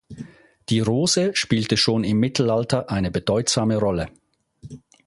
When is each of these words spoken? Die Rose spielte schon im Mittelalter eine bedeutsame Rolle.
Die 0.69 0.79
Rose 0.79 1.35
spielte 1.35 1.77
schon 1.77 2.03
im 2.03 2.17
Mittelalter 2.19 2.89
eine 2.89 3.11
bedeutsame 3.11 3.77
Rolle. 3.77 4.07